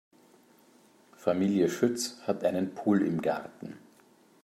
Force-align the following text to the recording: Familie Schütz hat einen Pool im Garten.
Familie 1.15 1.69
Schütz 1.69 2.21
hat 2.25 2.43
einen 2.43 2.73
Pool 2.73 3.03
im 3.03 3.21
Garten. 3.21 3.77